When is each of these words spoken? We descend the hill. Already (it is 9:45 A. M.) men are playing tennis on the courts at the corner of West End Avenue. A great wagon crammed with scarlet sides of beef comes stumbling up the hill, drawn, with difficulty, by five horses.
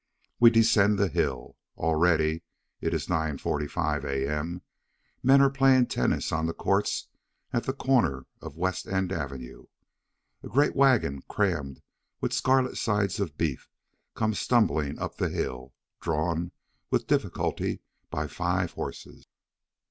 We 0.39 0.49
descend 0.49 0.97
the 0.97 1.09
hill. 1.09 1.57
Already 1.77 2.41
(it 2.79 2.91
is 2.91 3.05
9:45 3.05 4.03
A. 4.03 4.27
M.) 4.27 4.63
men 5.21 5.41
are 5.43 5.49
playing 5.51 5.85
tennis 5.85 6.31
on 6.31 6.47
the 6.47 6.55
courts 6.55 7.09
at 7.53 7.65
the 7.65 7.73
corner 7.73 8.25
of 8.41 8.57
West 8.57 8.87
End 8.87 9.11
Avenue. 9.11 9.65
A 10.41 10.47
great 10.47 10.75
wagon 10.75 11.21
crammed 11.27 11.83
with 12.19 12.33
scarlet 12.33 12.77
sides 12.79 13.19
of 13.19 13.37
beef 13.37 13.69
comes 14.15 14.39
stumbling 14.39 14.97
up 14.97 15.17
the 15.17 15.29
hill, 15.29 15.71
drawn, 15.99 16.51
with 16.89 17.05
difficulty, 17.05 17.83
by 18.09 18.25
five 18.25 18.71
horses. 18.71 19.27